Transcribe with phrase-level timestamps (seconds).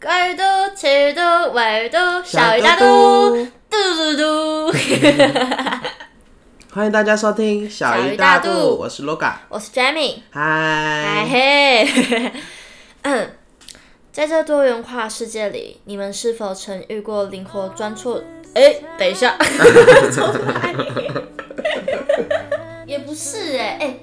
[0.00, 0.42] 二度、
[0.76, 1.54] 七度、五
[1.90, 4.72] 度，小鱼大肚，嘟嘟嘟。
[6.72, 11.84] 欢迎大家收听小鱼大度，我是 Loga，我是 Jamie，嗨，嘿。
[13.02, 13.32] 嗯，
[14.12, 18.22] 在这多元化世界里，你们是否曾遇过灵活钻错？
[18.54, 19.36] 哎，等一下，
[22.86, 23.96] 也不是哎，哎。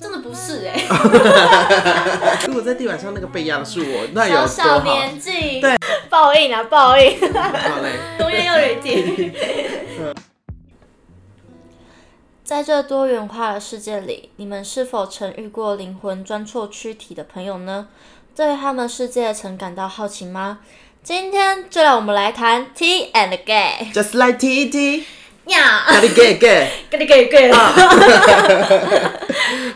[0.00, 2.46] 真的不是哎、欸！
[2.46, 5.76] 如果在地板上那个被压的是我，那有小小年纪，对，
[6.08, 7.18] 报应啊，报应！
[7.32, 9.34] 好嘞，永远要人点。
[12.44, 17.88] 在这多元化的世界里，你们是否曾遇过灵魂钻错躯体的朋友呢？
[18.34, 20.60] 对他们世界曾感到好奇吗？
[21.02, 25.04] 今天就让我们来谈 T and Gay，Just like T T。
[25.48, 27.52] 呀，给你给给，给你给给。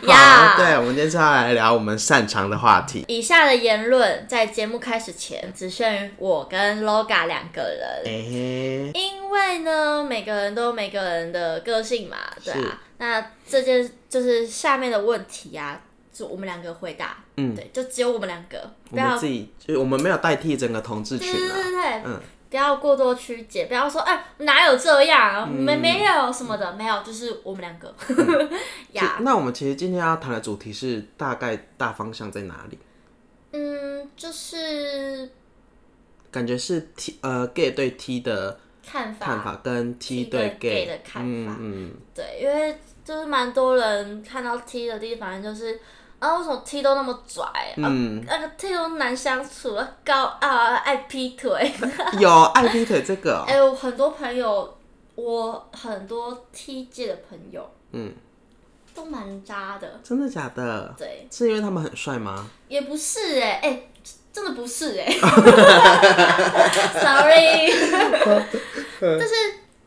[0.05, 3.05] 好，对，我们今天就要来聊我们擅长的话题。
[3.07, 12.81] 以下的言论在节目开始前只限于我跟 Loga 两个人，欸、因为呢，每个人都有每个人的个性嘛，对啊。
[12.97, 15.79] 那这件就是下面的问题啊，
[16.13, 22.19] 就我们两个回答，嗯，对，就只有我们两个，不要自己，就我们没有代替整个同志群啊，对对对，嗯。
[22.53, 25.51] 不要过多曲解，不要说哎、欸，哪有这样？
[25.51, 27.91] 没、嗯、没有什么的，没有，就是我们两个。
[28.93, 32.77] 呀.那我们其实今天要谈的主题是大概大方向在哪里？
[33.53, 35.27] 嗯，就是
[36.29, 41.57] 感觉是 T 呃 gay 对 T 的看法，看法跟 T 对 gay 的看法。
[41.59, 45.79] 嗯，对，因为就是蛮多人看到 T 的地方就是。
[46.23, 47.43] 啊，为什么 T 都那么拽？
[47.75, 51.69] 嗯，那个 T 都难相处，高傲啊，爱劈腿。
[52.17, 53.43] 有爱劈腿这个？
[53.45, 54.77] 哎、欸，我很多朋友，
[55.15, 58.13] 我很多 T 界的朋友，嗯，
[58.95, 59.99] 都蛮渣的。
[60.01, 60.95] 真的假的？
[60.97, 62.47] 对，是因为他们很帅吗？
[62.69, 63.89] 也不是哎、欸，哎、欸，
[64.31, 65.19] 真的不是哎、欸。
[67.03, 67.69] Sorry，
[69.01, 69.35] 但是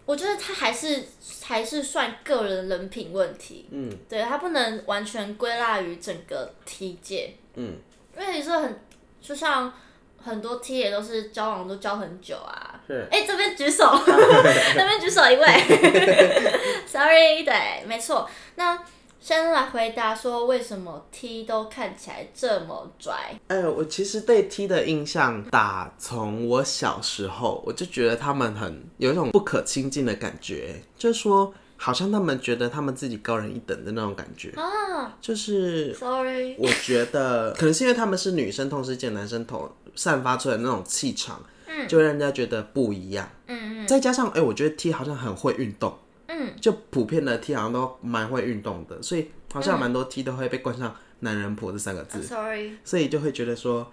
[0.07, 1.05] 我觉得他还是。
[1.43, 7.77] 还是算个人人品问题，嗯，对，他不能完全归纳于整个 T 界，嗯，
[8.19, 8.81] 因为你说很，
[9.23, 9.73] 就像
[10.21, 13.85] 很多 T 也都是交往都交很久啊，是，哎、欸，这边举手，
[14.75, 15.47] 那边举手一位，
[16.85, 18.77] Sorry，对，没错，那。
[19.27, 23.37] 先来回答说，为什么 T 都看起来这么拽？
[23.49, 35.19] 哎、欸，我其实对 T 的印象，打从我小时候我就觉得他们很有一种不可亲近的感觉，就是说好像他们觉得他们自己高人一等的那种感觉啊。
[35.21, 43.29] 就是，Sorry，我觉得可能是因为他们是女生，同时见男生头散发出来的那种气场，嗯，就让人家觉得不一样。
[43.49, 45.99] 嗯嗯，再加上哎、欸，我觉得 T 好像很会运动。
[46.29, 52.23] 嗯，就普遍的 T 好像都蛮会运动的，所以好像蛮多 T 都会被冠上“男人婆”这三个字。
[52.23, 53.91] Sorry，所以就会觉得说，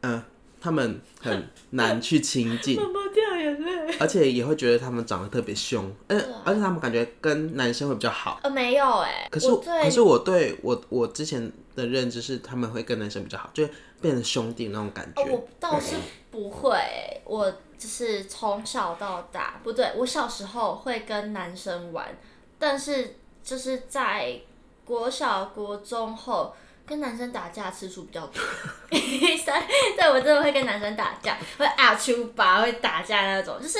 [0.00, 0.24] 嗯、呃，
[0.60, 2.76] 他们很难去亲近。
[2.80, 3.96] 妈妈掉眼泪。
[4.00, 8.40] 而且也会觉得他们长得特别凶，嗯、呃，而且他们感觉跟男生会比较好。
[8.42, 9.28] 呃，没有哎。
[9.30, 9.48] 可是，
[9.82, 13.64] 可是我对我我之前的认知是他们会跟男生比较好，就
[14.04, 15.22] 变成兄弟那种感觉。
[15.22, 15.96] 哦，我倒是
[16.30, 16.78] 不会，
[17.24, 17.52] 我。
[17.76, 22.16] 就是从小到大，不对，我小时候会跟男生玩，
[22.58, 24.40] 但是就是在
[24.86, 26.54] 国小、国中后，
[26.86, 28.42] 跟男生打架次数比较多。
[28.88, 33.78] 对，我真的会跟男生打架，会啊出吧，会打架那种，就是。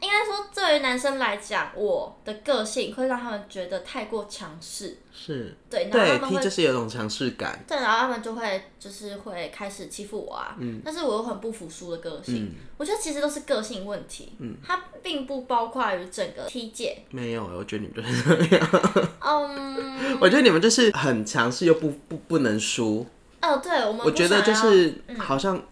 [0.00, 4.96] 应该说，对于男生来讲，我的个性会让他们觉得太过强势。
[5.12, 7.62] 是，对，然后他们会就是有种强势感。
[7.68, 10.56] 对，然后他们就会就是会开始欺负我啊。
[10.58, 10.80] 嗯。
[10.82, 12.46] 但是我又很不服输的个性。
[12.46, 12.52] 嗯。
[12.78, 14.32] 我觉得其实都是个性问题。
[14.38, 14.56] 嗯。
[14.66, 17.02] 它并不包括于整个 T 界。
[17.10, 18.68] 没有，我觉得你们就是这样。
[19.20, 20.18] 嗯。
[20.18, 23.06] 我觉得你们就是很强势又不不不能输。
[23.42, 24.00] 哦，对，我们。
[24.06, 25.62] 我觉得就是好像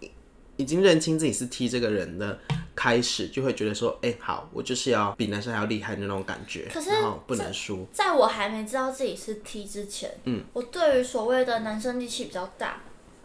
[0.58, 2.38] 已经认清自己是 T 这个人的。
[2.80, 7.84] 开始就会觉得说，哎、欸，好，我就是要比男生还要厉害的那种感觉，可是然后不能输。
[7.92, 12.82] 在我还没知道自己是 T 之前，嗯，我对于所谓的男生力气比较大，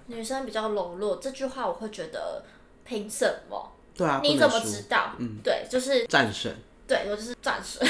[0.07, 2.44] 女生比较柔弱这句话，我会觉得
[2.83, 3.71] 凭什么？
[3.95, 5.13] 对啊，你怎么知道？
[5.19, 6.51] 嗯，对，就是战神。
[6.88, 7.88] 对，我就是战神。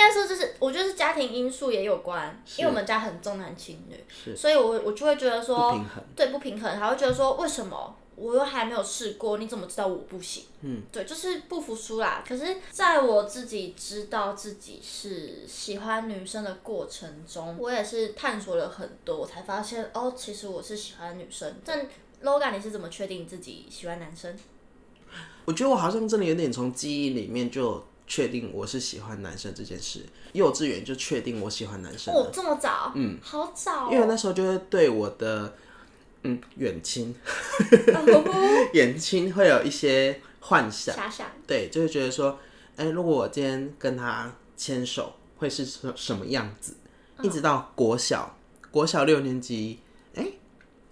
[0.00, 5.78] 应该说，就是我觉得是家庭因素也有关，因为我们家很重男轻女，所以我我就会觉得说
[6.16, 7.94] 对，不平衡，还会觉得说为什么？
[8.16, 10.44] 我又还没有试过，你怎么知道我不行？
[10.60, 12.22] 嗯，对，就是不服输啦。
[12.26, 21.54] 可是，在我自己知道自己是喜欢女生的过程中，我也是探索了很多，我才发现哦，其实我是喜欢女生。
[21.64, 21.86] 但
[22.22, 24.34] Logan，你是怎么确定自己喜欢男生？
[25.46, 30.04] 我觉得我好像真的有点从记忆里面就确定我是喜欢男生这件事。
[30.32, 32.12] 幼稚园就确定我喜欢男生。
[32.12, 32.90] 哦，这么早？
[32.96, 33.88] 嗯，好早哦。
[33.92, 35.54] 因为那时候就会对我的。
[36.22, 37.14] 嗯，远亲，
[38.74, 42.38] 远亲会有一些幻想，遐想，对，就会觉得说，
[42.76, 46.76] 哎、欸，如果我今天跟他牵手，会是什什么样子？
[47.22, 48.36] 一直到国小，
[48.70, 49.78] 国小六年级，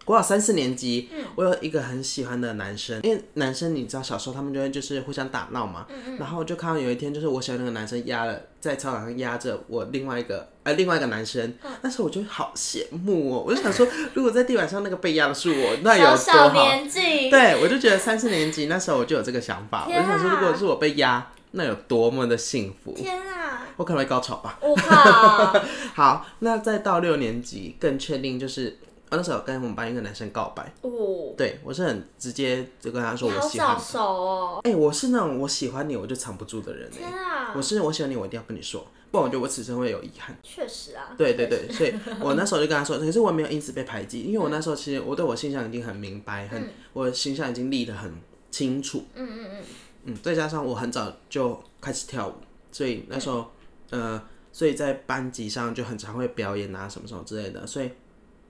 [0.09, 5.87] 国小三四年级，嗯，我有一个很喜欢的男生，因为男生你知道，小时候他们就会就是互相打闹嘛，
[6.19, 10.49] 然后就看到有一天，就是我喜欢那个男生压了在操场上压着我另外一个。
[10.65, 16.17] 呃，另外一个男生，那时候我就好羡慕哦，我就想说， 如果在地板上那个被压的是我，那有多好？
[16.17, 22.93] 小小年纪，对，我就觉得三四年级那时候我就有这个想法，我就想说，如果是我被压，那有多么的幸福！
[22.93, 24.59] 天啊，我可能会高潮吧。
[24.61, 25.59] 我靠！
[25.95, 28.77] 好，那再到六年级，更确定就是，
[29.11, 30.73] 我那时候跟我们班一个男生告白。
[30.83, 33.69] 哦，对我是很直接就跟他说我喜欢。
[33.69, 34.61] 好早熟哦。
[34.65, 36.91] 哎，我是那种我喜欢你我就藏不住的人。
[36.91, 37.53] 天啊！
[37.57, 38.87] 我是我喜欢你，我一定要跟你说。
[39.11, 40.37] 不然我觉得我此生会有遗憾。
[40.43, 41.15] 确实啊。
[41.17, 48.13] 对对对，所以我那时候就跟他说，可是我没有因此被排挤，因为我那时候其实我对我形象已经很明白，很、嗯、我的形象已经立得很
[48.51, 49.05] 清楚。
[49.15, 49.65] 嗯嗯嗯。
[50.05, 52.35] 嗯，再加上我很早就开始跳舞，
[52.71, 53.51] 所以那时候、
[53.91, 54.23] 嗯、呃，
[54.53, 57.91] 所以在班级上就很常会表演啊什么什么之类的，所以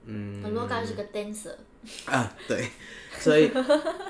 [0.05, 0.41] 嗯。
[0.43, 1.55] 很多刚是个 dancer。
[2.05, 2.69] 啊，对。
[3.19, 3.51] 所以，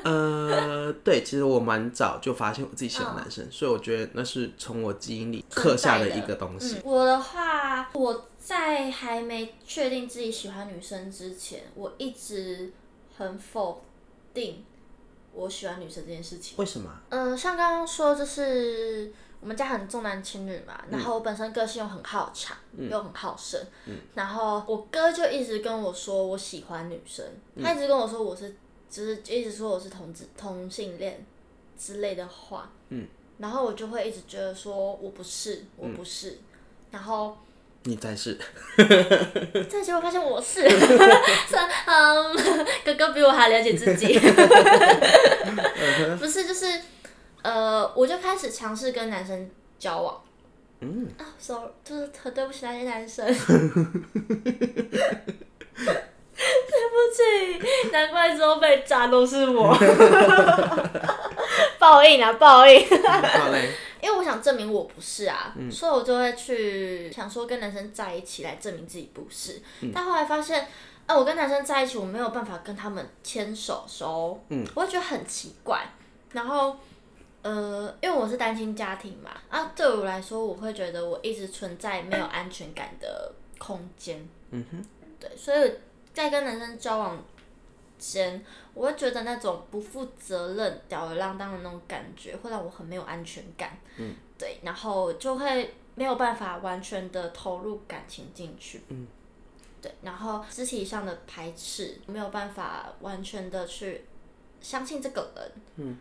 [0.04, 6.76] 呃，对，其实我蛮早就发现我自己喜欢男生，嗯、所以我觉得那是从我基因里刻下的一个东西。
[6.76, 12.72] 嗯、我的话，我在还没确定自己喜欢女生之前，我一直
[13.18, 13.84] 很否
[14.34, 14.64] 定
[15.34, 16.56] 我喜欢女生这件事情。
[16.58, 16.92] 为什么？
[17.10, 27.26] 嗯、呃，像刚刚说，就是我们家很重男轻女嘛，然后我本身个性又很好强，嗯、又很好胜，嗯、然后我哥就一直跟我说我喜欢女生，
[27.56, 28.56] 嗯、他一直跟我说我是。
[28.92, 31.24] 就是一直说我是同志同性恋
[31.78, 33.06] 之类的话，嗯，
[33.38, 36.38] 然后我就会一直觉得说我不是，我不是，嗯、
[36.90, 37.38] 然后
[37.84, 38.36] 你才是，
[38.76, 40.64] 但结果发现我是，
[41.86, 42.36] 嗯，
[42.84, 44.18] 哥哥比我还了解自己，
[46.18, 46.66] 不是，就是
[47.42, 50.22] 呃，我就开始尝试跟男生交往，
[50.82, 53.26] 嗯啊，sorry，就是很对不起那些男生。
[56.40, 57.22] 对不起，
[57.92, 59.76] 难怪之后被渣都是我，
[61.80, 62.80] 报应啊报应！
[64.02, 69.62] 因为我想证明我不是啊，嗯、所以我就会去想说跟男生在一起来证明自己不是。
[69.82, 70.68] 嗯、但后来发现，
[71.06, 75.82] 啊，我跟男生在一起，我没有办法跟他们牵手手，嗯，我会觉得很奇怪。
[76.32, 76.78] 然后，
[77.42, 84.28] 呃，因为我是单亲家庭嘛，啊，对我来说，我会觉得我一直存在没有安全感的空间。
[84.52, 84.86] 嗯哼，
[85.20, 85.74] 对，所以。
[86.12, 87.24] 在跟男生交往
[87.98, 88.44] 前，
[88.74, 93.78] 我会觉得那种不负责任、吊儿郎当的那种感觉，会让我很没有安全感。
[93.96, 98.82] 嗯，对，然后就会没有办法完全的投入感情进去。
[98.90, 99.08] 嗯，
[99.82, 104.04] 对，然后肢体上的排斥，没有办法完全的去
[104.60, 105.52] 相信这个人。
[105.78, 105.98] 嗯，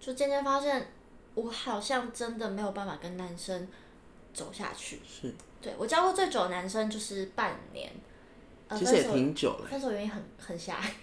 [0.00, 0.90] 就渐渐发现，
[1.34, 3.68] 我好像真的没有办法跟男生
[4.32, 5.00] 走下去。
[5.06, 7.92] 是，对，我交过最久的男生就是半年。
[8.78, 9.66] 其实也挺久了。
[9.68, 10.94] 分手原因很很狭隘。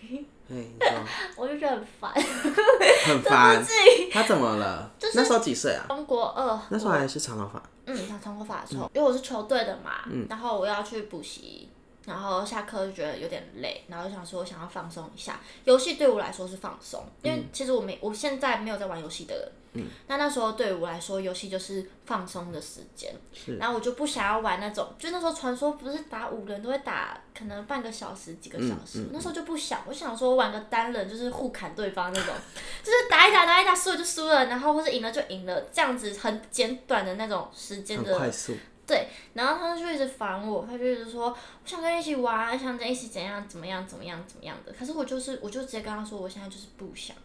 [0.47, 0.71] 嘿，
[1.35, 2.13] 我就觉得很烦。
[2.13, 3.61] 很 烦。
[4.09, 4.89] 他怎么了？
[5.13, 5.83] 那时候几岁啊？
[5.89, 6.57] 中国二。
[6.69, 7.61] 那时候还是长头发。
[7.85, 11.67] 嗯，他长头发的时候，因为我是球队的嘛，然后我要去补习，
[12.07, 15.42] 然后下课就觉得有点累，然后就想说我想要放松一下。
[15.65, 19.52] 游戏对我来说是放松，因为其实我没，我现在没有在玩游戏的人。
[19.73, 23.14] 嗯，那那时候对我来说，游戏就是放松的时间。
[23.33, 23.57] 是。
[23.57, 29.02] 然后我就不想要玩那种，就那时候传说不是打五人都会打，可能半个小时、几个小时。
[29.02, 32.33] 嗯嗯、那时候就不想，我想说玩个单人，就是互砍对方那种，
[32.81, 38.18] 就是打一打打一打，输了就输了，然后或者赢了就赢了，这样子很简短的那种时间的。
[38.18, 38.56] 快速。
[38.87, 44.71] 对，然后他就一直烦我，他就一直说我想跟你一起玩，想跟你一起怎样怎么样怎么样怎么样的。
[44.71, 47.15] 可是我就是，我就直接跟他说，我现在就是不想，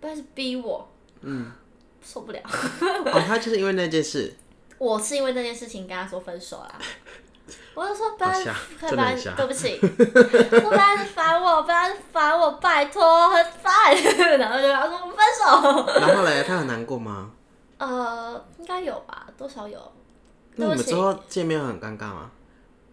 [0.00, 0.88] 不然是逼我。
[1.22, 1.52] 嗯。
[2.06, 2.40] 受不了！
[2.44, 4.30] 哦，他就是因为那件事。
[4.76, 6.78] 我是因为那件事情跟他说分手啦。
[7.72, 11.78] 我就说不要，不要，对不起，不要烦我，不要
[12.12, 13.96] 烦我，拜托，很烦。
[14.36, 15.98] 然后就跟他说我们分手。
[15.98, 17.30] 然后嘞，他很难过吗？
[17.78, 19.80] 呃，应该有吧，多少有。
[20.56, 22.30] 那你们之后见面很尴尬吗？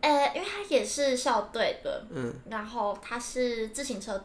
[0.02, 4.24] 呃，因为他也是校队的，嗯，然后他是自行车。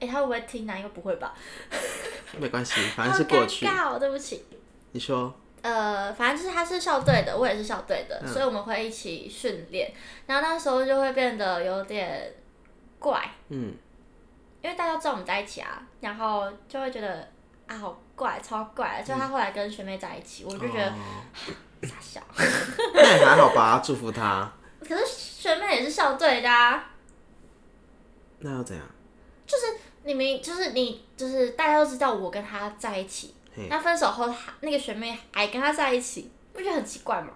[0.00, 0.76] 哎、欸，他会不会听呢？
[0.76, 1.34] 应该不会吧。
[2.38, 3.66] 没关系，反正是过去。
[3.66, 4.44] 尴尬哦，对不起。
[4.92, 5.34] 你说。
[5.60, 9.92] 呃，反正就是他是校队的，我也是校队的，嗯、所以我们会一起训练。
[10.26, 12.32] 然后那时候就会变得有点
[13.00, 13.28] 怪。
[13.48, 13.74] 嗯。
[14.62, 17.28] 因为大家知道我们在一起啊，然后就会觉得
[17.66, 19.02] 啊，好怪，超怪。
[19.04, 20.92] 就他后来跟学妹在一起，嗯、我就觉得
[21.82, 22.20] 傻笑。
[22.94, 24.50] 那也还好吧，祝福他。
[24.80, 26.90] 可是学妹也是校队的啊。
[28.40, 28.84] 那要怎样？
[29.46, 29.64] 就是
[30.04, 33.34] 你们，就是你，就是大家都知道我跟他在一起，
[33.68, 37.28] 那分手后，那个学妹还跟他在一起，不觉得很奇怪吗？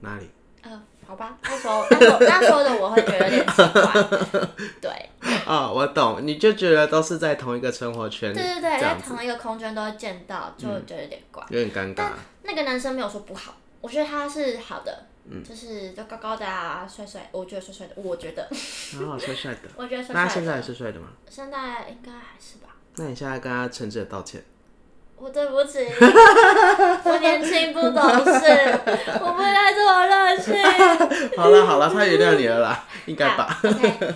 [0.00, 0.30] 哪里？
[0.62, 4.02] 呃，好吧，那时候那时候那时候的我会觉得有点奇怪，
[4.80, 4.90] 对。
[5.46, 12.10] 啊、哦，我懂，你就觉得都是在同一个生活圈，对对对，在同一个空间都会见到，就觉得有点怪，嗯、有点尴尬。
[12.46, 15.06] 但那个男生没有说不好，我觉得他是好的。
[15.28, 18.44] 嗯，就是就高高的啊，帅帅，我觉得帅帅的，我觉得。
[18.46, 19.62] 啊，帅帅的。
[19.76, 20.14] 我觉得帅帅的。
[20.14, 21.08] 那他现在还是帅的吗？
[21.28, 22.76] 现在应该还是吧。
[22.94, 24.40] 那你现在跟他诚挚的道歉。
[25.16, 25.78] 我对不起，
[27.04, 28.46] 我年轻不懂事，
[29.20, 30.54] 我不应该这么任性。
[31.36, 33.58] 好了好了，他原谅你了啦， 应该吧。
[33.64, 34.14] OK。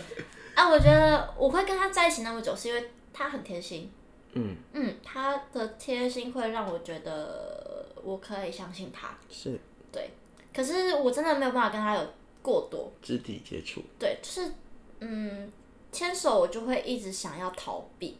[0.54, 3.90] 啊，我觉得我会跟他在一起那么久，是因为他很贴心。
[4.34, 4.54] 嗯。
[4.74, 7.69] 嗯，他的贴心会让我觉得
[8.04, 9.16] 我可以相信他。
[9.28, 9.58] 是。
[9.92, 10.10] 对。
[10.52, 12.06] 可是我真的没有办法跟他有
[12.42, 13.82] 过多肢体接触。
[13.98, 14.52] 对，就是
[14.98, 15.50] 嗯，
[15.92, 18.18] 牵手我就会一直想要逃避。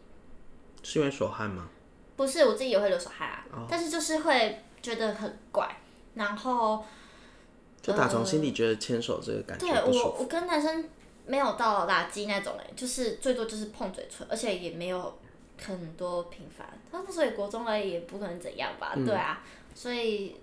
[0.82, 1.68] 是因为手汗吗？
[2.16, 3.44] 不是，我自己也会流手汗啊。
[3.52, 3.66] Oh.
[3.68, 5.76] 但是就是会觉得很怪，
[6.14, 6.84] 然后
[7.82, 9.66] 就打从心里觉得牵手这个感觉。
[9.66, 10.88] 对，我，我跟男生
[11.26, 15.18] 没有到垃圾那种哎，就是最多就是碰嘴唇，而且也没有
[15.62, 16.66] 很多频繁。
[16.90, 18.92] 他所以国中而已，也不可能怎样吧？
[18.96, 19.42] 嗯、对啊，
[19.74, 20.36] 所以。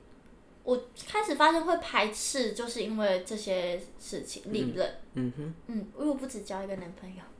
[0.63, 0.77] 我
[1.09, 7.23] 开始发现会排斥，就是因为这些事情，历任，嗯哼，嗯，因为我不止交一个男朋友，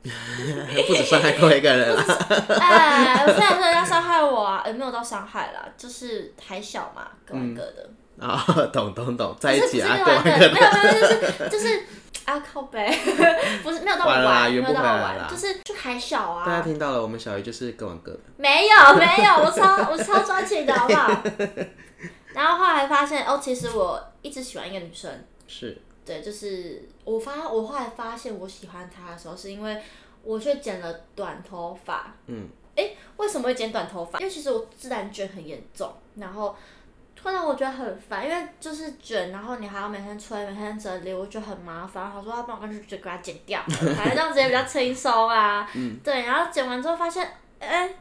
[0.86, 2.02] 不止伤害过一个人了。
[2.58, 7.90] 哎，虽然说人家伤害我啊，也没有到伤害啦，就是还小嘛，各玩各的。
[8.18, 8.42] 啊，
[8.72, 11.82] 懂懂懂，在一起啊，各玩各的，没有没有，就是就是
[12.28, 12.86] 啊，靠北，
[13.64, 16.44] 不是没有到玩，没有到玩，就是就还小啊。
[16.44, 18.18] 大家听到了，我们小鱼就是各玩各的。
[18.36, 21.22] 没有 没有，我超我超专情的，好不好？
[22.34, 25.10] 然后后来发现哦，其实我一直喜欢一个女生，
[25.46, 29.82] 是对，就是我发我后来发现我喜欢她的时候，是因为
[30.22, 32.12] 我去剪了短头发。
[32.26, 34.18] 嗯，哎，为什么会剪短头发？
[34.18, 36.54] 因为其实我自然卷很严重，然后
[37.20, 42.04] 突然我觉得很烦，因为就是卷，然后你还要每天吹，每天整理，我觉得很麻烦。
[42.04, 45.68] 然后说要不然我干脆就给它剪掉， 反正这样子也比较轻松啊。
[45.74, 47.94] 嗯，对，然后剪完之后发现，哎。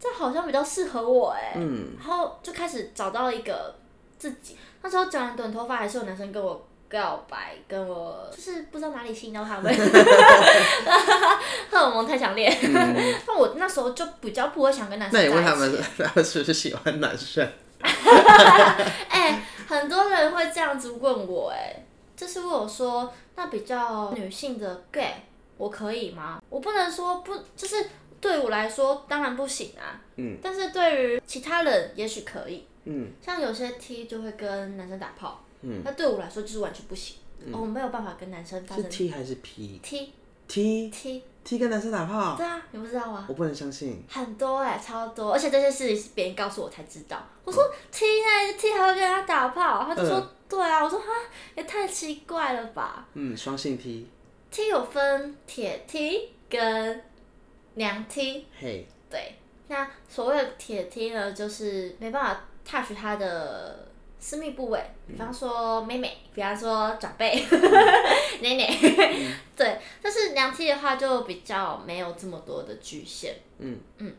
[0.00, 3.74] 这好像比较适合我哎，嗯、然后就开始找到一个
[4.16, 4.56] 自己。
[4.80, 9.74] 那时候剪完短头发，还是有男生跟我告白，跟我就是不知道哪里吸引到他们，
[11.68, 12.48] 荷尔蒙太强烈。
[12.62, 12.94] 嗯、
[13.26, 15.34] 那我那时候就比较不会想跟男生在一起。
[15.34, 17.44] 那你问他们，他们是不是喜欢男生？
[19.10, 21.84] 哎，很多人会这样子问我哎，
[22.16, 25.14] 就是问我说，那比较女性的 gay，
[25.56, 26.42] 我可以吗？
[26.48, 27.86] 我不能说不，就是。
[28.20, 37.18] 对我来说当然不行啊，嗯，但是对于其他人也许可以，嗯，像有些 T 就会跟男生打炮，嗯，那对我来说就是完全不行，
[37.52, 38.82] 我没有办法跟男生发生。
[38.82, 40.12] 是 T 还是 P？T
[40.48, 42.36] T T T 跟男生打炮？
[42.36, 43.24] 对啊，你不知道吗？
[43.26, 44.04] 我不能相信。
[44.06, 47.24] 很多哎，超多，而且这些事情是别人告诉我才知道。
[47.44, 49.84] 我说 T 呢？T 还会跟他打炮？
[49.86, 50.84] 他就说对啊。
[50.84, 51.06] 我说哈，
[51.54, 53.06] 也太奇怪了吧。
[53.14, 54.06] 嗯，双性 T。
[54.50, 57.02] T 有分铁 T 跟。
[57.74, 59.36] 娘 T，嘿，对，
[59.68, 63.86] 那所谓的铁 T 呢，就是没办法 touch 他的
[64.20, 67.34] 私密部位，比方说妹妹，比方说长辈，
[68.42, 68.78] 奶奶，
[69.56, 73.78] 对，但是娘 T 的话就比较没有这么多的局限，嗯。
[73.98, 74.14] 嗯，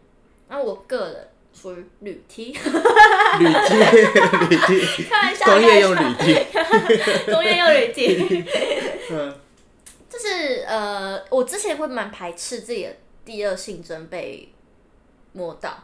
[0.47, 3.75] 那我个人属于铝 T，铝 T，
[4.49, 8.45] 铝 T，开玩笑，工业用铝 T，工业用铝 T，
[9.11, 9.35] 嗯，
[10.09, 12.95] 就是呃，我之前会蛮排斥自己的。
[13.25, 14.51] 第二性征被
[15.33, 15.83] 摸到，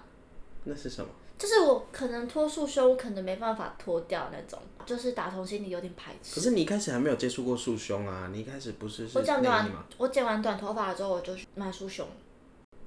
[0.64, 1.08] 那是什么？
[1.38, 6.36] 就是我可能脱束胸，我可能没办法脱掉那种，就是打从心里有点排斥。
[6.36, 12.08] 可是你一开始还没有接触过束胸啊，你一开始不是是我剪完，我剪完短头发之后我就买束胸。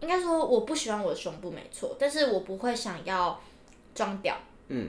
[0.01, 3.39] 应该说我不喜欢我的胸部没错，但是我不会想要
[3.95, 4.35] 装屌。
[4.69, 4.89] 嗯，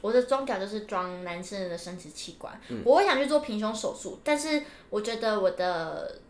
[0.00, 2.60] 我的装屌就是装男生的生殖器官。
[2.68, 6.20] 嗯，我会想去做平胸手术，但是我觉得我的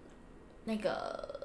[0.65, 1.42] 那个。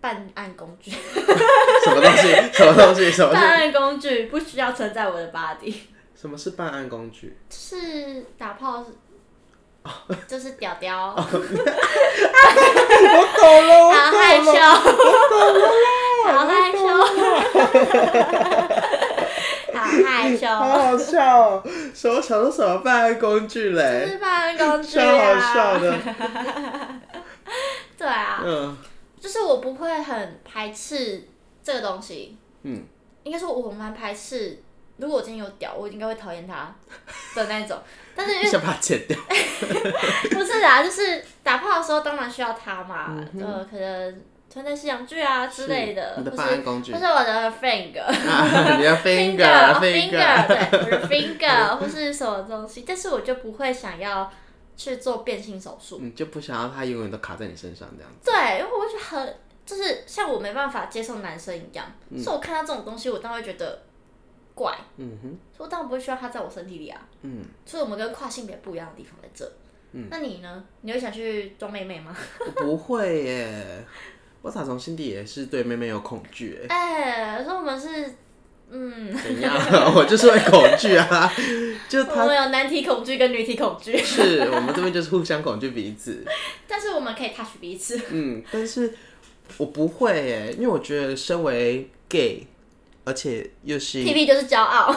[0.00, 0.90] 办案工具，
[1.84, 2.34] 什么东西？
[2.52, 3.10] 什么东西？
[3.10, 3.32] 什么？
[3.32, 5.74] 办案工具不需要存在我的 body。
[6.18, 7.36] 什么是办案工具？
[7.50, 8.84] 是打炮，
[10.26, 11.14] 就是屌屌。
[11.16, 11.22] 我
[13.38, 14.98] 懂了，我好害羞，我
[15.30, 16.84] 懂了，好害羞，
[19.72, 21.62] 好害羞，好好笑哦！
[21.94, 24.06] 什么想说什么办案工具嘞？
[24.10, 25.94] 是办案工具啊，超好笑的。
[27.96, 28.42] 对啊。
[28.44, 28.76] 嗯。
[29.20, 31.28] 就是我不会很排斥
[31.62, 32.82] 这个东西，嗯，
[33.22, 34.62] 应该说我蛮排斥
[34.96, 36.74] 如果我今天有屌，我应该会讨厌他
[37.36, 37.78] 的那种。
[38.16, 39.16] 但是因为想把它剪掉。
[40.32, 44.22] 不是啊，就是打炮的时候当然需要他嘛，呃、可能
[44.52, 48.04] 穿戴式阳具啊之类的，你的办案工具，或是我的 finger，
[48.76, 54.30] 你的 finger，finger，对，我的 finger，或是什么东西，但是我就不会想要
[54.80, 58.30] 去做变性手术，你就不想要他永远都卡在你身上这样子。
[58.30, 63.82] 对，因为我会觉得很，就是像我没办法接受男生一样，嗯、所以我看到这种东西，我当然会觉得。
[64.52, 69.50] 怪，嗯哼，所以我当然不会需要他在我身体里啊，嗯，所以我们跟跨性别不一样的地方在这，
[69.92, 70.62] 嗯，那你呢？
[70.82, 72.14] 你会想去装妹妹吗？
[72.44, 73.82] 我不会耶，
[74.42, 78.14] 我打从心底也是对妹妹有恐惧哎，哎、欸，说我们是，
[78.70, 79.54] 嗯，怎样？
[79.94, 81.32] 我就是会恐惧啊，
[81.88, 86.24] 就他我们有男体恐惧跟女体恐惧，是我们这边就是互相恐惧彼此，
[86.68, 88.94] 但是我们可以 touch 彼此，嗯，但是
[89.56, 92.46] 我不会耶，因为我觉得身为 gay。
[93.02, 94.94] 而且又是 T V 就是骄傲，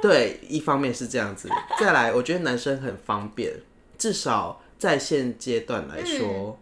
[0.00, 1.50] 对，一方面是这样子。
[1.78, 3.52] 再来，我觉得男生很方便，
[3.98, 6.56] 至少在现阶段来说，嗯、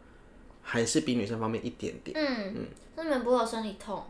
[0.62, 2.16] 还是比女生方便一点点。
[2.18, 4.04] 嗯嗯，那你们不会有生理痛？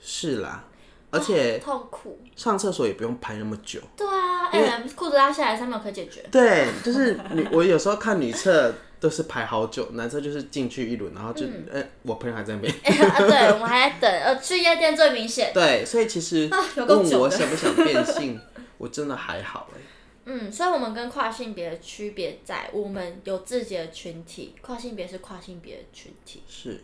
[0.00, 0.64] 是啦，
[1.14, 3.80] 而且、哦、痛苦，上厕所也不用排那么久。
[3.96, 6.24] 对啊，哎为，裤子拉下来三秒可以解决。
[6.30, 8.74] 对，就是女，我有时候看女厕。
[9.00, 13.18] 都是排好久，男厕就是进去一轮，然后就，哎、嗯欸，我朋友还在那边、欸 啊。
[13.18, 15.52] 对，我们还在等，呃，去夜店最明显。
[15.52, 18.40] 对，所以其实 问我想不想变性，
[18.78, 19.80] 我真的还好哎。
[20.24, 26.42] 嗯，所以我们跟跨性别的区别在，我们有自己的群体，跨性别是跨性别的群体。
[26.48, 26.80] 是。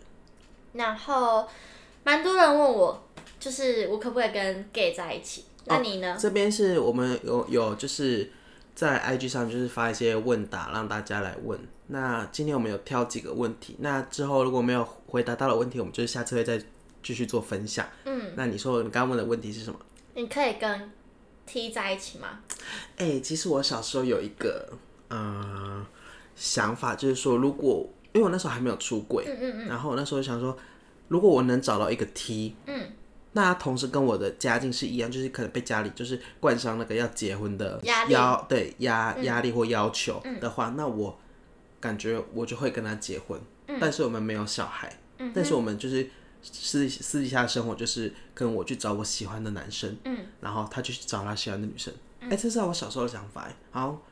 [0.74, 1.48] 然后，
[2.04, 3.08] 蛮多人问我，
[3.40, 5.46] 就是我可不可以跟 gay 在一起？
[5.64, 6.14] 那你呢？
[6.14, 8.30] 哦、这边是我们有有就是。
[8.72, 11.58] 在 IG 上就是发一些问答，让大家来问。
[11.88, 16.58] 那今天我们有挑几个问题，那之后如果没有回答到的问题，我们就是下次会再
[17.02, 17.86] 继续做分享。
[18.06, 19.78] 嗯，那你说你刚刚问的问题是什么？
[20.14, 20.90] 你可以跟
[21.44, 22.40] T 在一起吗？
[22.96, 24.72] 哎、欸，其实我小时候有一个
[25.08, 25.84] 呃
[26.34, 30.56] 想法，就是说如果因为我那时候还没有出轨，嗯嗯嗯，然后我那时候想说，
[31.08, 32.92] 如果我能找到一个 T，嗯。
[33.32, 38.14] 那他同时跟我的家境是一样，就是可能被家里就是冠上那个要结婚的压力，
[38.48, 41.18] 对压压力或要求的话，嗯、那我
[41.78, 43.40] 感觉我就会跟他结婚。
[43.68, 46.10] 嗯、但是我们没有小孩，嗯、但是我们就是
[46.42, 51.94] 私私底下的生活就是跟我去找我喜欢的男生，嗯、然后他就去找他喜欢的女生。
[52.20, 53.48] 哎、这是我小时候的想法。
[53.70, 54.02] 好，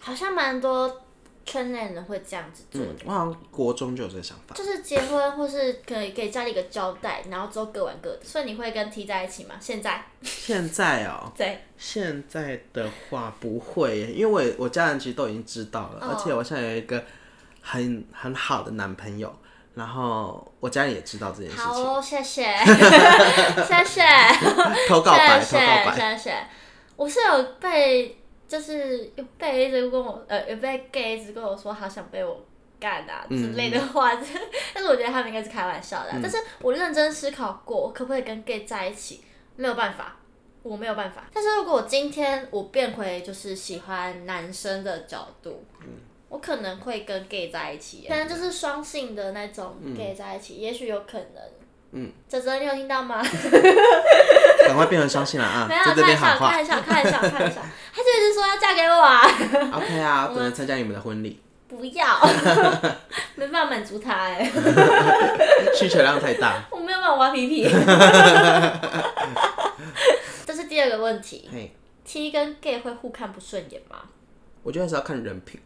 [0.00, 1.02] 好像蛮多。
[1.44, 8.20] 圈内人会这样子做嗯，我好像国中就有这个想法，就是结婚或是可以给家里一个交代，然后之后各玩各的。
[8.22, 9.56] 所以你会跟 T 在一起吗？
[9.60, 10.04] 现在？
[10.22, 17.04] 现在哦、喔， 对，现在的话不会，因为我我家人其实都已经知道了，而且我现在有一个
[17.60, 19.34] 很很好的男朋友，
[19.74, 21.64] 然后我家人也知道这件事情。
[21.64, 22.44] 好，谢谢，
[23.66, 24.02] 谢谢，
[24.88, 26.46] 投稿白，投稿白，谢谢。
[26.96, 28.21] 我是有被。
[28.52, 32.38] 就是有被一直跟我，呃，有被 gay 一直跟我说好想被我
[32.78, 34.26] 干啊之类的话，嗯、
[34.74, 36.16] 但是我觉得他们应该是开玩笑的、啊。
[36.16, 39.22] 嗯、但是我认真思考过，我可不可以跟 gay 在一起？
[39.56, 40.16] 没有办法，
[40.62, 41.24] 我没有办法。
[41.32, 45.88] 但是如果我今天我变回就是喜欢男生的角度，嗯、
[46.28, 51.42] 我可能会跟 gay 在一起，可能就是双性的那种 gay 在一起，嗯、也许有可能。
[51.94, 53.22] 嗯，泽泽，你有听到吗？
[54.66, 55.66] 赶快变成相信了啊！
[55.68, 57.60] 没有，开玩笑，开玩笑，开玩笑，开玩笑。
[57.94, 59.20] 他就一直说要嫁给我啊。
[59.76, 61.38] OK 啊，不能参加你们的婚礼。
[61.68, 62.18] 不要，
[63.36, 64.50] 没办法满足他哎。
[65.74, 66.64] 需求量太大。
[66.70, 67.68] 我没有办法挖屁屁。
[70.46, 71.46] 这是第二个问题。
[72.06, 73.98] T 跟 gay 会互看不顺眼吗？
[74.62, 75.60] 我觉得还是要看人品。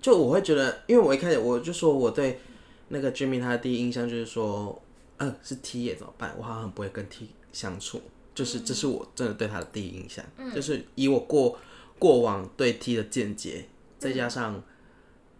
[0.00, 2.40] 就我会觉得，因为我一开始我就说我对
[2.88, 4.82] 那个 Jimmy 他的第一印象就是说。
[5.18, 6.34] 嗯、呃，是 T 也怎么办？
[6.36, 8.02] 我好像很不会跟 T 相处，
[8.34, 11.58] 就是这是我真的对他的第一印象，嗯、就是以我过
[11.98, 13.66] 过往对 T 的见解，
[13.98, 14.62] 再加上、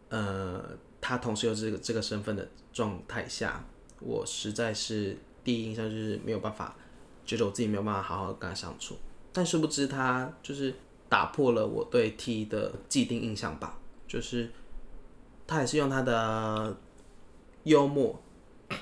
[0.09, 3.65] 嗯、呃他同时又是这个这个身份的状态下，
[4.01, 6.75] 我实在是第一印象就是没有办法，
[7.25, 8.97] 觉得我自己没有办法好好跟他相处。
[9.33, 10.75] 但殊不知他就是
[11.09, 14.51] 打破了我对 T 的既定印象吧，就是
[15.47, 16.77] 他也是用他的
[17.65, 18.19] 幽默。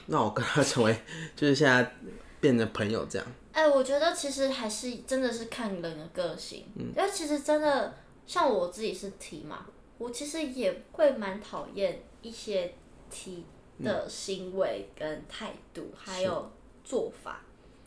[0.07, 0.97] 那我跟他成为，
[1.37, 1.95] 就是现在
[2.41, 3.27] 变成朋友这样。
[3.53, 7.95] 哎、欸，我觉得其实还是真的是看人的个性，嗯，因为其实真的
[8.27, 9.67] 像我自己是 T 嘛，
[9.99, 12.75] 我其实也会蛮讨厌一些
[13.11, 13.45] T
[13.83, 16.51] 的行为跟态度，嗯、还有
[16.85, 17.43] 做法。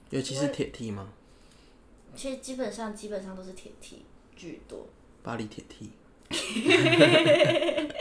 [0.10, 1.10] 尤其是铁 T 吗？
[2.16, 4.06] 其实基本上基本上都是铁 T
[4.36, 4.88] 居多。
[5.22, 5.92] 巴黎铁 T。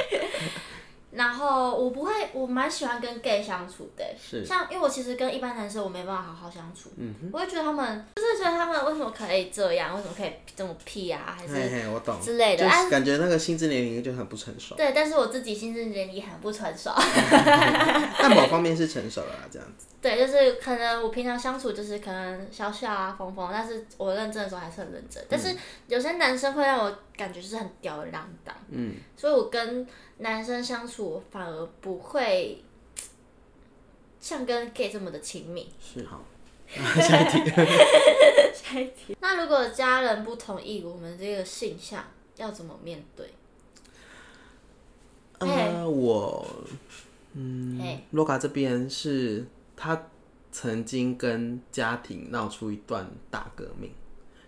[1.17, 12.21] 然后我不会，我蛮喜欢跟 gay 相处的，是，像因为我其实跟一般男生我没办法好好相处，嗯哼，我会觉得他们就是觉得他们为什么可以这样，为什么可以这么屁啊，还是嘿嘿我懂。
[12.21, 14.75] 之类的，就是感觉那个心智年龄就很不成熟。
[14.75, 16.93] 对，但是我自己心智年龄很不成熟，
[18.21, 19.87] 但某方面是成熟了啦，这样子。
[20.07, 25.21] 对，就是可能我平常相处就是可能笑笑啊、疯疯，但是我认真的时候还是很认真。
[25.29, 25.53] 但是
[25.89, 29.85] 有些男生会让我感觉就是很吊儿郎当，嗯，所以我跟
[30.19, 32.63] 男生相处我反而不会
[34.21, 35.69] 像跟 gay 这么的亲密。
[35.81, 36.25] 是好，
[36.71, 37.51] 下一题，
[38.55, 39.17] 下一题。
[39.21, 42.05] 那如果家人不同意我们这个性向，
[42.37, 43.27] 要怎么面对？
[45.41, 46.47] 呃.我，
[47.33, 48.39] 嗯，Loga、hey.
[48.39, 49.45] 这边是。
[49.77, 50.09] 他
[50.51, 53.93] 曾经跟家庭闹出一段大革命，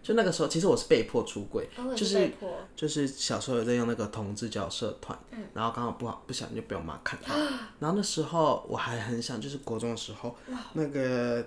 [0.02, 2.32] 就那个时候，其实我是被迫出柜，哦，就是
[2.74, 7.34] 就是小时候有在用那个同志交社团，嗯，然后刚好不好不小心就被我妈看到，
[7.78, 10.34] 然后那时候我还很想，就是国中的时候，
[10.72, 11.44] 那个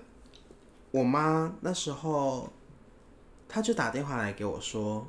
[0.91, 2.47] 我妈那时候，
[3.49, 5.07] 她就打电话来给我说，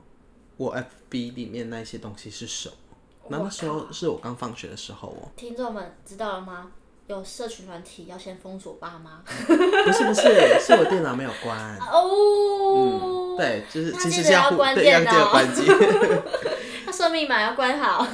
[0.56, 2.74] 我 FB 里面那些东西是什么？
[3.28, 6.72] 那那时候是我刚放学的时候哦，听众们知道了吗？
[7.08, 9.22] 有社群软体要先封锁爸妈？
[9.46, 10.22] 不是不是，
[10.60, 11.76] 是我电脑没有关。
[11.78, 15.66] 哦、嗯，对，就是其实是要关电脑，关机。
[16.86, 18.06] 他设密码要关好。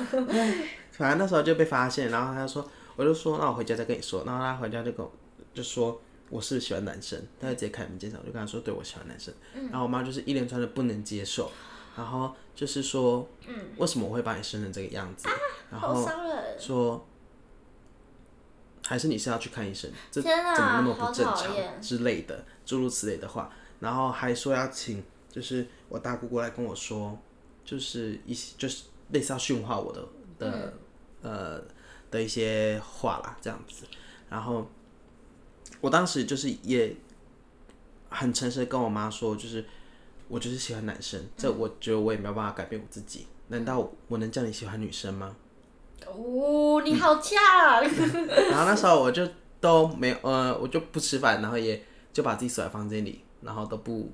[0.93, 4.25] 反正那时候就被发现，然后他就说，我就说，那我回家再跟你说。
[4.25, 5.13] 然后他回家就跟我
[5.55, 9.33] 就说，我是喜欢男生，他就直接开门见山，我就跟他说，对，我喜欢男生。
[9.55, 11.53] 嗯、然后我妈就是一连串的不能接受，
[11.97, 15.29] 然后就是说，嗯，为什么我会把你生成这个样子？
[15.29, 15.35] 啊、
[15.71, 16.09] 然后
[16.59, 17.07] 说。
[18.89, 19.91] 还是你是要去看医生？
[20.11, 27.19] 这怎么那么不正常之类的，诸如此类的话，然后还说要请，就是我大姑姑来跟我说，
[27.67, 30.03] 就是一些就是类似要训话我的
[30.39, 30.73] 的、
[31.21, 31.63] 嗯、呃
[32.11, 33.85] 的一些话啦，这样子。
[34.31, 34.67] 然后
[35.83, 36.97] 我当时就是也
[38.09, 39.63] 很诚实的跟我妈说，就是
[40.29, 43.27] 我就是喜欢男生，嗯、这我觉得我也没有办法改变我自己。
[43.49, 45.37] 难道我能叫你喜欢女生吗？
[46.15, 48.27] 哦，你好恰、嗯！
[48.51, 49.27] 然后那时候我就
[49.61, 54.11] 都没有，呃，我就不吃饭，然后也就把自己锁在房间里，然后都不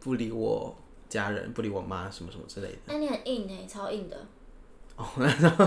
[0.00, 0.74] 不理我
[1.08, 2.78] 家人，不理我妈什么什么之类的。
[2.86, 4.26] 那、欸，你很硬哎，超硬的。
[4.96, 5.04] 哦，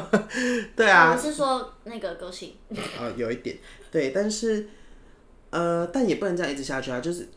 [0.76, 1.12] 对啊。
[1.14, 2.56] 我是说那个个性。
[3.00, 3.58] 呃， 有一点，
[3.92, 4.68] 对，但是
[5.50, 7.28] 呃，但也不能这样一直下去啊，就是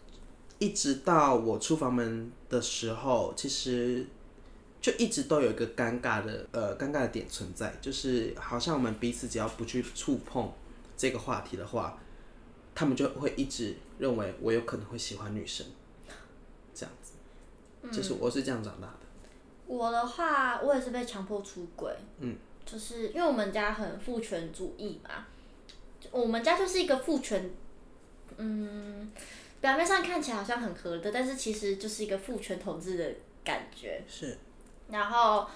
[0.59, 4.07] 一直到我出房门的时候，其实。
[4.81, 10.51] 就一直都有一个尴尬的呃尴尬的点存在，就是好像我们彼此只要不去触碰
[10.97, 11.99] 这个话题的话，
[12.75, 15.67] 他们就会一直认为我有可能会喜欢女生，
[16.75, 19.01] 这样子，就是我是这样长大的。
[19.03, 25.27] 嗯、我的话，我也是被强迫出轨，嗯，就是因为我们家很父权主义嘛，
[26.11, 27.51] 我们家就是一个父权，
[28.39, 29.13] 嗯，
[29.61, 33.15] 表面上看起来好像很合的，但是其实就是一个父权统治的
[33.45, 34.39] 感觉，是。
[34.91, 35.47] 然后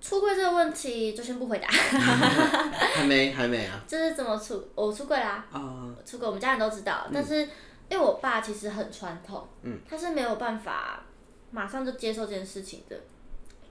[0.00, 3.80] 出柜这个问题就先不回答，还没还没啊。
[3.86, 4.68] 就是怎么出？
[4.74, 5.44] 我出柜啦。
[5.52, 7.36] Uh, 出柜我们家人都知道，嗯、但是
[7.88, 11.04] 因为我爸其实很传统，嗯，他是没有办法
[11.52, 12.96] 马上就接受这件事情的。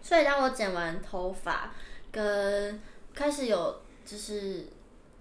[0.01, 1.69] 所以当我剪完头发，
[2.11, 2.79] 跟
[3.13, 4.65] 开始有就是，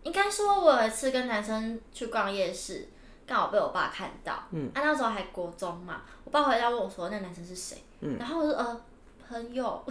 [0.04, 2.88] 应该说我有一次跟男生去逛夜市，
[3.26, 8.80] 刚好被我爸看到，嗯，啊那时候还国中嘛，我爸回来问我说那男生是谁，嗯，然后我说呃。
[9.30, 9.82] 朋友，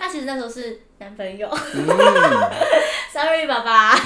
[0.00, 1.46] 他其实那时候是男朋友。
[1.46, 1.86] 嗯、
[3.12, 3.94] Sorry，爸爸。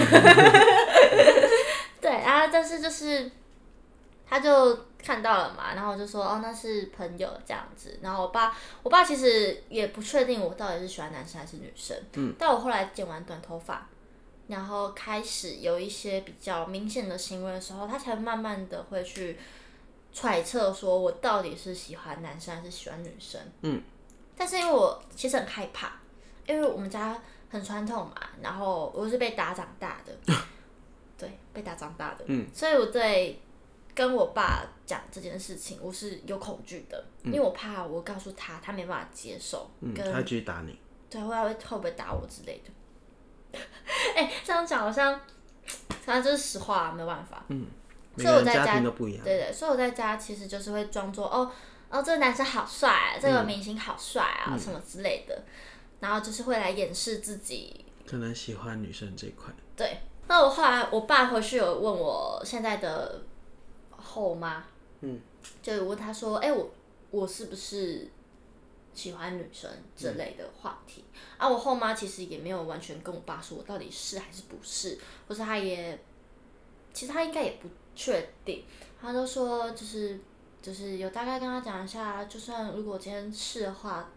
[2.00, 3.30] 对啊，但是就是，
[4.28, 7.96] 他就看到了嘛，然后就说哦，那是朋友这样子。
[8.02, 11.96] 然后我爸，我爸其实也不确定我到底是喜欢男生还是女生。
[12.14, 12.34] 嗯。
[12.36, 13.86] 但我后来剪完短头发，
[14.48, 19.38] 然后开始有一些比较明显的行为的时候，他才慢慢的会去
[20.12, 23.40] 揣测说我到底是喜欢男生还是喜欢女生。
[23.62, 23.80] 嗯。
[24.40, 25.92] 但是因为我其实很害怕，
[26.46, 27.14] 因为我们家
[27.50, 30.34] 很传统嘛，然后我是被打长大的，
[31.18, 33.38] 对，被打长大的，嗯，所以我对
[33.94, 40.74] 跟我爸讲这件事情，我是有恐惧的，嗯，因为我怕我告诉他，他没办法接受，嗯，跟他继续打你，
[41.10, 43.60] 对，会会会不会打我之类的，
[44.16, 45.20] 哎，欸，这样讲好像，
[46.00, 47.66] 反正就是实话，没有办法，嗯，
[48.16, 51.52] 所以我在家都不一样，对对，所以我在家其实就是会装作哦。
[51.90, 55.42] 哦，这个男生好帅啊，这个明星好帅啊，嗯，什么之类的，
[55.98, 59.52] 然后就是会来掩饰自己，可能喜欢女生这一块。
[59.76, 59.98] 对，
[60.28, 63.22] 那我后来我爸回去有问我现在的
[63.90, 64.64] 后妈，
[65.00, 65.20] 嗯，
[65.60, 66.70] 就问他说，哎，我
[67.10, 68.08] 我是不是
[68.94, 71.04] 喜欢女生之类的话题。
[71.12, 75.98] 嗯、啊，我后妈其实也没有完全跟我爸说我到底是还是不是，或是他也，
[76.92, 78.64] 其实他应该也不确定。
[79.00, 80.20] 他都说就是
[80.62, 84.08] 就是有大概跟他讲一下，就算如果今天是的话，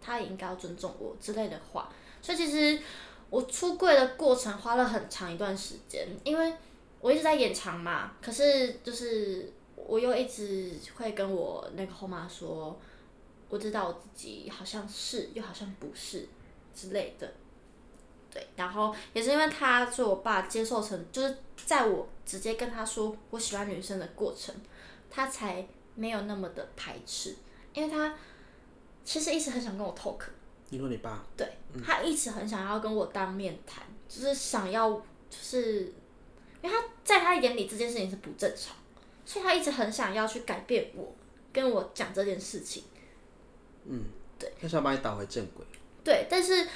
[0.00, 1.90] 他也应该要尊重我之类的话。
[2.22, 2.82] 所以其实
[3.28, 6.54] 我出柜的过程花了很长一段时间，因为
[7.00, 8.12] 我一直在掩藏嘛。
[8.22, 12.78] 可是就是我又一直会跟我那个后妈说，
[13.48, 16.28] 我知道我自己好像是又好像不是
[16.74, 17.32] 之类的。
[18.32, 21.36] 对，然后也是因为他做我爸接受成，就是
[21.66, 24.54] 在我直接跟他说我喜欢女生的过程，
[25.10, 25.66] 他才
[26.00, 27.36] 没有那么的排斥，
[27.74, 28.14] 因为他
[29.04, 30.22] 其实一直很想跟我 talk。
[30.70, 31.22] 你说你爸？
[31.36, 31.46] 对，
[31.84, 35.02] 他一直很想要跟我当面谈，就是想要，就
[35.42, 35.92] 是，
[36.62, 38.74] 因为他在他眼里这件事情是不正常，
[39.26, 41.14] 所以他一直很想要去改变我，
[41.52, 42.84] 跟我讲这件事情。
[43.84, 44.04] 嗯，
[44.38, 44.50] 对。
[44.58, 45.62] 他想把你打回正轨。
[46.02, 46.66] 对，但是，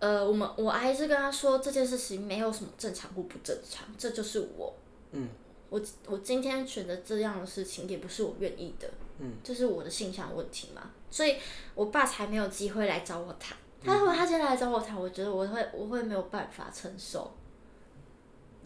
[0.00, 4.74] 呃，我们我还是跟他说这件事情没有什么正常或不正常，这就是我。
[5.12, 5.28] 嗯。
[5.72, 8.90] 我我今天选择这样的事情也不是我愿意的。
[9.18, 9.36] 嗯。
[9.42, 10.90] 这是我的性向问题嘛。
[11.10, 11.36] 所以，
[11.74, 13.56] 我爸才没有机会来找我谈。
[13.82, 17.32] 他如果他今天来找我谈，我觉得我会我会没有办法承受，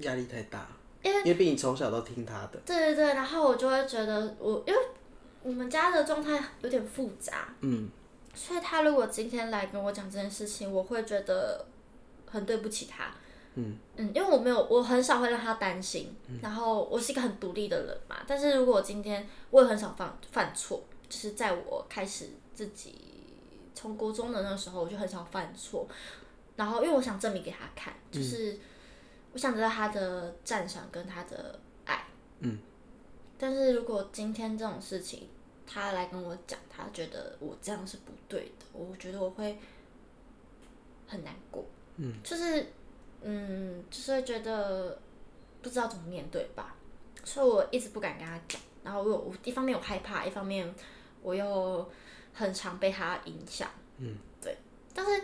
[0.00, 0.66] 压力太大。
[1.02, 2.60] 因为因为毕竟从小都听他的。
[2.66, 4.80] 对对对，然后我就会觉得我因为
[5.42, 7.54] 我们家的状态有点复杂。
[7.60, 7.88] 嗯。
[8.34, 11.66] 所以他如果今天来跟我讲这件事情，我会觉得
[12.30, 13.14] 很对不起他。
[13.56, 16.14] 嗯嗯，因为我没有，我很少会让他担心。
[16.28, 16.38] 嗯。
[16.40, 20.82] 然后我是一个很独立的人嘛，但是如果我今天我也很少犯犯错。
[21.08, 22.96] 就是在我开始自己
[23.76, 25.86] 从国中的那个时候，我就很少犯错，
[26.56, 28.58] 然后因为我想证明给他看，就是
[29.32, 32.06] 我想得到他的赞赏跟他的爱。
[32.40, 32.58] 嗯。
[33.38, 35.28] 但是如果今天这种事情
[35.64, 39.56] 他来跟我讲，他觉得我这样是不对的，我觉得我会
[41.06, 41.64] 很难过。
[41.98, 42.14] 嗯。
[42.24, 42.66] 就是
[43.22, 44.98] 嗯，就是会觉得
[45.62, 46.74] 不知道怎么面对吧，
[47.24, 48.60] 所以我一直不敢跟他讲。
[48.84, 50.74] 然后我我一方面我害怕，一方面。
[51.22, 51.90] 我又
[52.32, 54.56] 很常被他影响，嗯，对。
[54.94, 55.20] 但是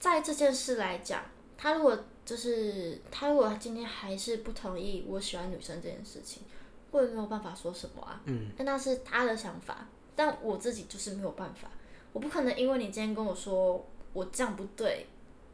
[0.00, 1.22] 在这件事来讲，
[1.58, 6.44] 他如果就是他如果今天还是不同意我喜欢女生这件事情，
[6.92, 8.52] 我也没有办法说什么啊，嗯。
[8.56, 9.86] 但那是他的想法，
[10.16, 11.68] 但我自己就是没有办法，
[12.14, 15.06] 我不可能因为你今天跟我说我这样不对，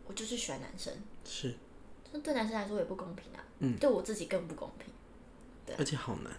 [0.07, 0.93] 我就去喜欢男生，
[1.29, 1.55] 是，
[2.11, 4.93] 这对男生来说也不公平啊，嗯，对我自己更不公平，
[5.67, 6.33] 对，而且好难。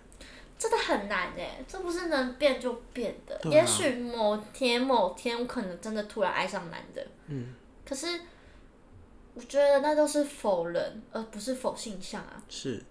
[0.57, 3.33] 真的很难哎，这不是能变就变的。
[3.35, 7.07] 啊、也许某天某天，我可能真的突然爱上男的。
[7.27, 7.53] 嗯。
[7.85, 8.19] 可是，
[9.35, 12.43] 我觉得那都是否人，而不是否性向啊。
[12.49, 12.83] 是。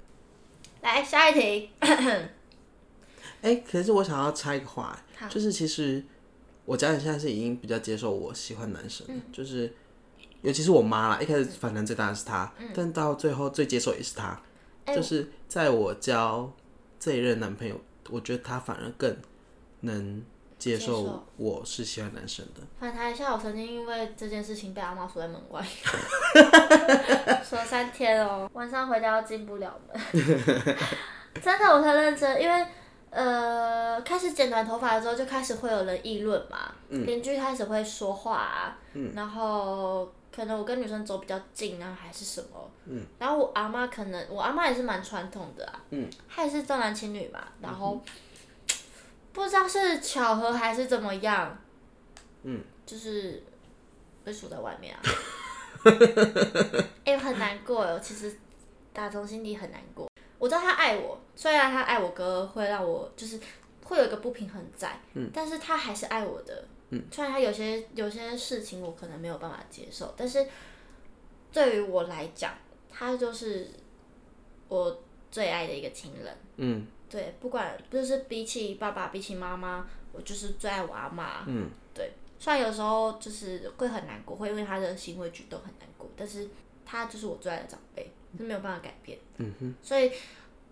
[0.81, 1.71] 来下一题。
[1.81, 2.31] 哎、
[3.43, 6.03] 欸，可是我想要插一个话，就是其实
[6.65, 9.71] 我家人现在是已经比较接受我喜欢男生，嗯、就是
[10.42, 14.40] 尤其是我妈啦，一开始反弹最大的是她，嗯、但到最后最接受也是她，
[14.87, 16.51] 欸、就是在我交。
[17.01, 19.16] 这一任男朋友，我觉得他反而更
[19.83, 20.20] 能
[20.59, 22.61] 接受我是喜欢男生的。
[22.81, 25.64] 反弹一下，我曾经因为这件事情被阿妈锁在门外，
[27.44, 29.96] 锁三天哦，晚上回家都进不了门。
[31.40, 32.66] 真的，我很认真，因为
[33.11, 40.12] 呃，开始剪短头发的时候，就开始会有人议论嘛，邻、嗯、居开始会说话啊，嗯、然后。
[40.38, 42.70] 可能我跟女生走比较近啊，还是什么？
[42.85, 43.05] 嗯。
[43.18, 45.83] 然后我阿妈可能，我阿妈也是蛮传统的啊。
[45.90, 46.09] 嗯。
[46.29, 48.77] 她也是重男轻女嘛，然后、嗯、
[49.33, 51.59] 不知道是巧合还是怎么样。
[52.44, 52.62] 嗯。
[52.87, 53.42] 就是
[54.22, 55.03] 被锁在外面啊。
[57.05, 58.38] 哎、欸，很难过哟，其实
[58.92, 60.09] 打从心底很难过。
[60.38, 63.40] 我知道他爱我，虽然他爱我哥会让我就是
[63.88, 66.64] 会有一个不平衡在，嗯，但是他还是爱我的。
[66.90, 70.46] 嗯，虽然他有些有些事情我可能没有办法接受，但是
[71.51, 72.53] 对于我来讲，
[72.90, 73.70] 他就是
[74.68, 76.37] 我最爱的一个亲人。
[76.57, 81.44] 嗯，对，不管就是比起爸爸，比起妈妈，我就是最爱我阿妈。
[81.46, 86.48] 嗯，对，虽然有时候就是会很难过，会因为他的行为举动很难过，但是
[86.85, 89.18] 他就是我最爱的长辈，是没有办法改变。
[89.37, 90.11] 嗯哼，所以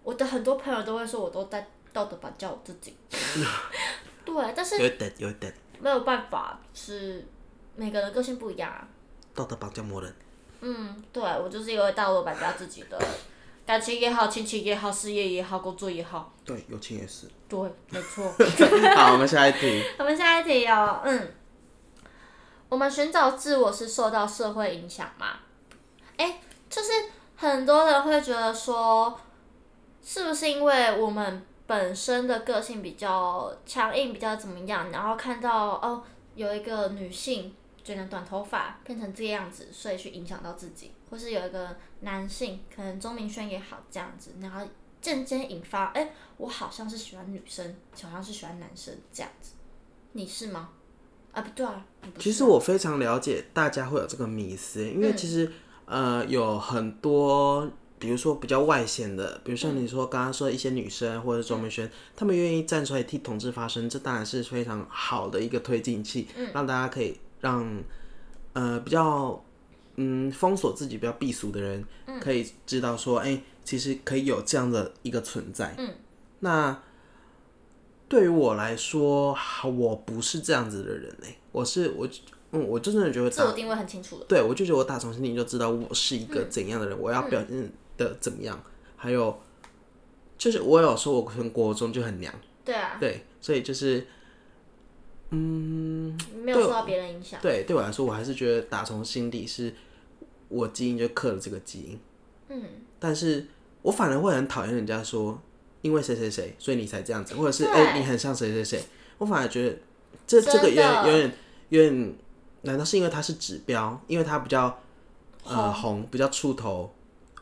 [0.02, 1.66] 我的很多朋友都会说，我都在
[1.96, 2.94] 道德绑架我自己。
[4.22, 5.50] 对，但是有点有点。
[5.80, 7.26] 没有办法，是
[7.74, 8.86] 每个人个性不一样啊。
[9.34, 10.14] 道德绑架魔人。
[10.60, 12.98] 嗯，对，我就是因为道德绑架自己的，
[13.64, 16.30] 感情也好，亲情也好，事业也好，工作也好。
[16.44, 17.26] 对，友情也是。
[17.48, 18.30] 对，没错。
[18.94, 19.82] 好，我们下一题。
[19.98, 21.34] 我们下一题哦，嗯，
[22.68, 25.38] 我们寻找自我是受到社会影响吗？
[26.18, 26.90] 哎，就是
[27.36, 29.18] 很多人会觉得说，
[30.02, 31.42] 是不是因为我们？
[31.66, 34.90] 本身的个性比较强硬，比较怎么样？
[34.92, 36.02] 然后看到哦，
[36.34, 37.52] 有一个女性
[37.82, 44.60] 卷了短头发变成这个样子，所以去影响到自己，或是有一个男性，可能钟明轩也好这样子，然后
[45.00, 49.54] 渐渐引发，哎、欸，我好像是喜欢女生，好像是喜欢男生这样子，
[50.12, 50.68] 你是吗？
[51.32, 51.84] 啊，不对啊。
[52.02, 55.52] 啊其实我非常了解大家会有这个迷思，因为其实、
[55.86, 57.68] 嗯、呃有很多。
[57.98, 67.82] 比如说比较外显的，比如像你说刚刚说一些女生或者是钟明轩，他们愿意站出来替同志发声，这当然是非常好的一个推进器，嗯、让大家可以让
[68.52, 69.42] 呃比较
[69.96, 71.84] 嗯封锁自己比较避俗的人，
[72.20, 75.74] 可以知道说，哎、欸，其实可以有这样的一个存在。
[75.78, 75.94] 嗯、
[76.40, 76.82] 那
[78.08, 82.08] 对于我来说，我不是这样子的人哎，我是我。
[82.52, 84.24] 嗯，我就真的觉得自我定位很清楚的。
[84.26, 88.58] 对，我就觉得我打从心里就知道我是一个怎样的人，嗯、我要表现的怎么样。
[88.64, 89.40] 嗯、还有，
[90.36, 92.32] 就是我有说我从国中就很娘。
[92.64, 92.96] 对啊。
[93.00, 94.06] 对，所以就是，
[95.30, 97.40] 嗯，没有受到别人影响。
[97.40, 99.74] 对，对我来说，我还是觉得打从心底是
[100.48, 102.00] 我基因就刻了这个基因。
[102.48, 102.62] 嗯。
[102.98, 103.46] 但是
[103.82, 105.40] 我反而会很讨厌人家说，
[105.82, 108.82] 因为谁谁谁，所以你才这样子，或者是哎、欸，你很像谁谁谁。
[109.18, 109.78] 我反而觉得
[110.26, 111.32] 这这个有点有点
[111.70, 112.14] 有点。
[112.62, 114.76] 难道是因为它是指标，因为它比较
[115.44, 116.92] 呃红，比较出头，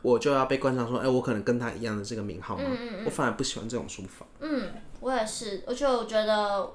[0.05, 2.64] 我就要被冠上说，哎、欸，我可能跟他一样的这个名号吗？
[2.69, 4.25] 嗯嗯嗯，我反而不喜欢这种说法。
[4.38, 6.71] 嗯，我也是，而且我觉得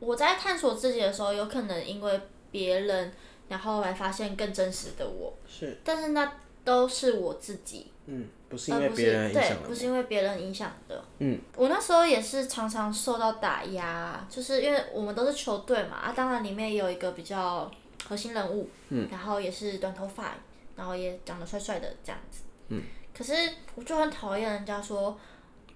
[0.00, 2.20] 我在探索自己的时候，有可能因为
[2.50, 3.12] 别人，
[3.48, 5.34] 然后来发现更真实的我。
[5.46, 6.32] 是，但是那
[6.64, 7.90] 都是我自己。
[8.06, 8.26] 嗯。
[8.52, 11.02] 不是因为别人影响的，对，不是因为别人影响的。
[11.20, 17.70] 嗯，我那时候也是常常受到打压，就是因为我们都是球队嘛，啊，当然里面也有一个比较
[18.06, 20.34] 核心人物，嗯，然后也是短头发，
[20.76, 22.82] 然后也长得帅帅的这样子，嗯，
[23.16, 23.32] 可是
[23.74, 25.18] 我就很讨厌人家说，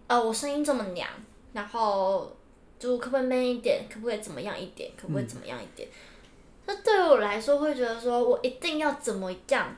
[0.06, 1.08] 呃，我声音这么娘，
[1.52, 2.34] 然后
[2.78, 5.88] 就可不可以 man 一点，可不可以怎么样一点，可不可以怎么样一点？
[6.64, 9.76] 那、嗯、对于我来说，会觉得说我一定要怎么样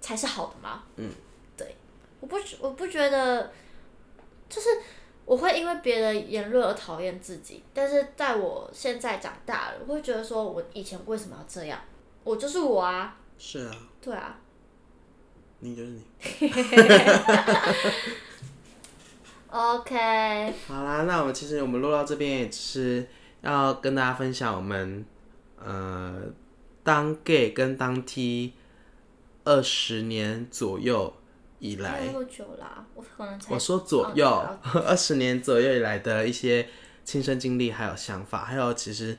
[0.00, 0.82] 才是好的吗？
[0.96, 1.12] 嗯。
[1.56, 1.76] 对
[2.20, 3.52] 我不，我不觉得，
[4.48, 4.68] 就是
[5.26, 11.78] 我会因为别的言论而讨厌自己，但是在我现在长大了，我会觉得说，我以前为什么要这样？
[12.24, 13.18] 我就是我啊。
[13.38, 13.74] 是啊。
[14.00, 14.38] 对啊。
[15.60, 16.02] 你就是你。
[19.48, 20.54] OK。
[20.66, 23.08] 好啦，那我们其实我们录到这边也只是
[23.42, 25.04] 要跟大家分享我们
[25.58, 26.20] 呃
[26.82, 28.52] 当 gay 跟当 T
[29.44, 31.14] 二十年左右。
[31.62, 32.08] 以来，
[32.94, 34.26] 我可能才我说左右
[34.86, 36.66] 二十年左右以来的一些
[37.04, 39.18] 亲身经历，还有想法，还有其实，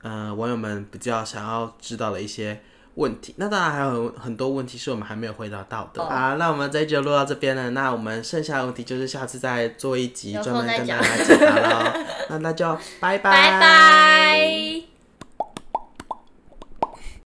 [0.00, 2.62] 呃，网友们比较想要知道的一些
[2.94, 3.34] 问题。
[3.36, 6.04] 那当然还有很多问题是我们还没有回答到的。
[6.04, 7.70] 好、哦，那我们这一集就录到这边了。
[7.70, 11.92] 那我们剩下的问题就是下次再做一集专门跟大家解答喽。
[12.30, 13.30] 那那就拜拜。
[13.30, 14.93] 拜拜。